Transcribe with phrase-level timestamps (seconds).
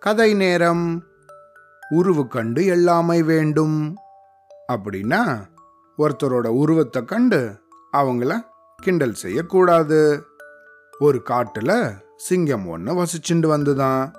[0.00, 1.02] கதை நேரம்.
[1.90, 3.96] உருவு கண்டு எல்லாமை வேண்டும்.
[4.72, 5.46] அப்படின்னா
[5.98, 7.60] ஒருத்தரோட உருவத்தை கண்டு
[7.92, 8.40] அவங்கள
[8.76, 10.24] கிண்டல் செய்யக்கூடாது.
[10.98, 14.12] ஒரு காட்டுல சிங்கம் ஒன்று வசிச்சுண்டு வந்துதான்.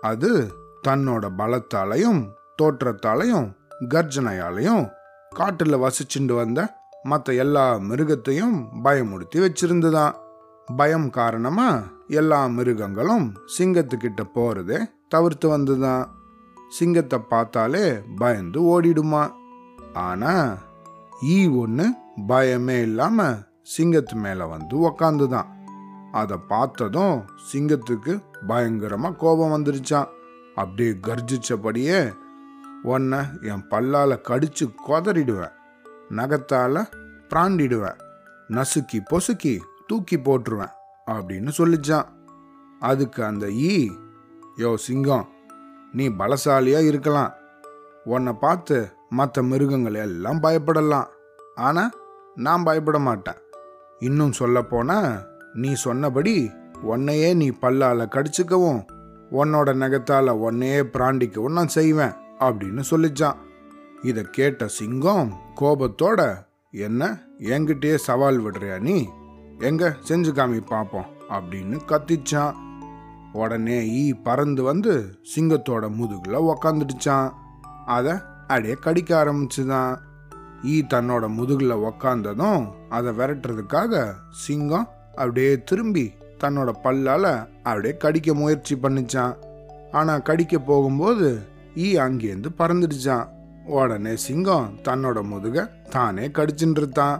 [0.00, 0.52] அது
[0.88, 2.30] தன்னோட பலத்தாலையும்
[2.62, 3.52] தோற்றத்தாலையும்
[3.94, 4.90] கர்ஜனையாலையும்
[5.30, 10.14] காட்டில் வசிச்சுண்டு வந்த மற்ற எல்லா மிருகத்தையும் பயமுறுத்தி வச்சிருந்துதான்.
[10.76, 16.06] பயம் காரணமாக எல்லா மிருகங்களும் சிங்கத்துக்கிட்ட போறதே தவிர்த்து வந்துதான்.
[16.68, 19.30] சிங்கத்தை பார்த்தாலே பயந்து ஓடிடுமா?
[19.92, 20.56] ஆனா
[21.22, 21.92] ஈ ஒன்று
[22.28, 23.34] பயமே இல்லாம
[23.78, 25.46] சிங்கத்து மேல வந்து உக்காந்துதான்.
[26.12, 30.06] அதை பார்த்ததும் சிங்கத்துக்கு பயங்கரமா கோபம் வந்துருச்சான்
[30.54, 32.14] அப்படியே கர்ஜிச்சபடியே
[32.82, 35.52] உன்னை என் பல்லால கடிச்சு கொதறிடுவேன்.
[36.10, 36.86] நகத்தால
[37.28, 37.98] பிராண்டிடுவேன்.
[38.48, 40.76] நசுக்கி பொசுக்கி தூக்கி போட்டுருவேன்.
[41.14, 42.08] அப்படின்னு சொல்லிச்சான்.
[42.82, 43.72] அதுக்கு அந்த ஈ
[44.56, 45.26] யோ சிங்கம்
[45.92, 47.32] நீ பலசாலியா இருக்கலாம்.
[48.04, 48.76] உன்னை பார்த்து
[49.10, 51.08] மற்ற மிருகங்கள் எல்லாம் பயப்படலாம்.
[51.66, 51.94] ஆனால்
[52.34, 53.40] நான் பயப்பட மாட்டேன்.
[53.98, 55.10] இன்னும் சொல்லப்போனால்
[55.52, 56.36] நீ சொன்னபடி
[56.82, 58.80] உன்னையே நீ பல்லால் கடிச்சிக்கவும்
[59.30, 62.14] உன்னோட நகத்தால் உன்னையே பிராண்டிக்கவும் நான் செய்வேன்
[62.46, 63.38] அப்படின்னு சொல்லிச்சான்.
[64.02, 65.30] இதை கேட்ட சிங்கம்
[65.60, 66.20] கோபத்தோட
[66.70, 67.02] என்ன
[67.54, 68.98] என்கிட்டயே சவால் விடுறியா நீ?
[69.60, 72.52] எங்க செஞ்சு காமி பார்ப்போம் அப்படின்னு கத்திச்சான்.
[73.32, 77.30] உடனே ஈ பறந்து வந்து சிங்கத்தோட முதுகில் உக்காந்துடுச்சான்.
[77.86, 79.98] அதை அப்படியே கடிக்க ஆரம்பிச்சுதான்.
[80.64, 89.36] ஈ தன்னோட முதுகில் உக்காந்ததும் அதை விரட்டுறதுக்காக சிங்கம் அப்படியே திரும்பி தன்னோட பல்லால் அப்படியே கடிக்க முயற்சி பண்ணிச்சான்.
[89.92, 91.42] ஆனால் கடிக்க போகும்போது
[91.76, 93.28] ஈ அங்கேருந்து பறந்துடுச்சான்.
[93.64, 97.16] உடனே சிங்கம் தன்னோட முதுக தானே கடிச்சுட்டு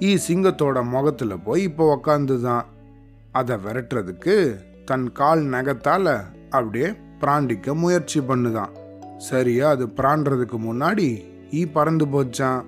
[0.00, 2.66] ஈ சிங்கத்தோட முகத்துல போய் இப்போ உக்காந்துதான்.
[3.32, 4.34] அதை விரட்டுறதுக்கு
[4.84, 6.06] தன் கால் நகத்தால
[6.50, 8.72] அப்படியே பிராண்டிக்க முயற்சி பண்ணுதான்.
[9.18, 11.08] சரியா அது பிராண்டுறதுக்கு முன்னாடி
[11.52, 12.62] ஈ பறந்து போச்சான்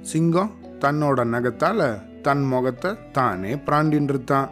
[0.00, 1.80] சிங்கம் தன்னோட நகத்தால
[2.22, 4.48] தன் முகத்தை தானே பிராண்டின்றுத்தான்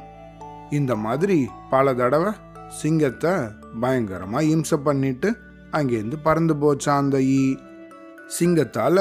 [0.71, 1.39] இந்த மாதிரி
[1.71, 2.33] பல தடவை
[2.81, 3.33] சிங்கத்தை
[3.81, 5.29] பயங்கரமா இம்சை பண்ணிட்டு
[5.73, 7.43] அங்கேருந்து பறந்து போச்சான் அந்த ஈ.
[8.39, 8.99] சிங்கத்தால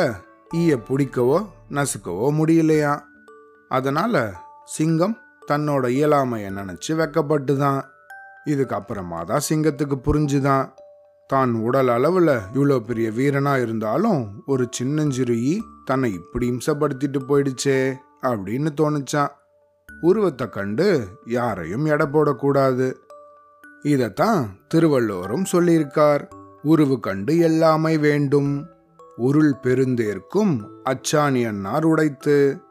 [0.56, 1.38] ஈய பிடிக்கவோ
[1.72, 2.94] நசுக்கவோ முடியலையா
[3.70, 4.34] அதனால்
[4.66, 5.18] சிங்கம்
[5.52, 7.84] தன்னோட இயலாமைய நினைச்சு வெக்கப்பட்டுதான்.
[8.46, 10.70] இதுக்கப்புறமா தான் சிங்கத்துக்கு புரிஞ்சுதான்.
[11.28, 18.68] தான் உடல் அளவில் இவ்வளோ பெரிய வீரனாக இருந்தாலும் ஒரு சின்னஞ்சிறு ஈ தன்னை இப்படி இம்சப்படுத்திட்டு போயிடுச்சே அப்படின்னு
[18.82, 19.28] தோணுச்சான்
[20.02, 22.94] உருவத்தை கண்டு யாரையும் எடை போடக்கூடாது.
[23.82, 26.32] இதைத்தான் திருவள்ளுவரும் சொல்லியிருக்கார்.
[26.62, 28.68] உருவு கண்டு எல்லாமை வேண்டும்.
[29.16, 32.62] உருள் பெருந்தேர்க்கும் அச்சாணி அன்னார் உடைத்து.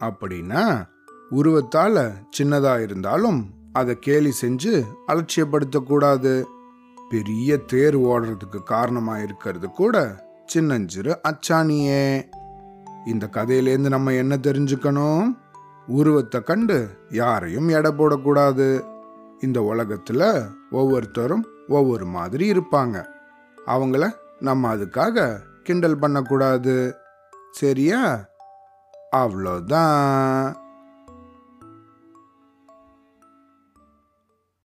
[0.00, 0.84] அப்படின்னா
[1.30, 6.44] உருவத்தால சின்னதா இருந்தாலும் அதை கேலி செஞ்சு அலட்சியப்படுத்தக்கூடாது.
[7.10, 12.22] பெரிய தேர் ஓடுறதுக்கு காரணமா இருக்கிறது கூட சின்னஞ்சிறு அச்சாணியே.
[13.06, 15.38] இந்த கதையிலேருந்து நம்ம என்ன தெரிஞ்சுக்கணும்?
[15.86, 18.84] உருவத்தை கண்டு யாரையும் எடை போடக்கூடாது.
[19.40, 23.06] இந்த உலகத்துல ஒவ்வொருத்தரும் ஒவ்வொரு மாதிரி இருப்பாங்க.
[23.66, 26.94] அவங்கள நம்ம அதுக்காக கிண்டல் பண்ணக்கூடாது.
[27.50, 28.29] சரியா?
[29.12, 30.69] Avlodan.